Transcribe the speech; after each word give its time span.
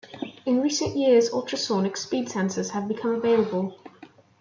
In 0.47 0.63
recent 0.63 0.97
years 0.97 1.31
ultrasonic 1.31 1.95
speed 1.95 2.27
sensors 2.27 2.71
have 2.71 2.87
become 2.87 3.11
available. 3.13 3.77